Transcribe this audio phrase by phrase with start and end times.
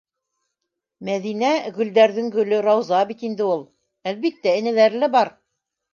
[1.09, 3.61] Мәҙинә- гөлдәрҙең гөлө рауза бит инде ул.
[4.13, 5.33] Әлбиттә, энәләре лә бар.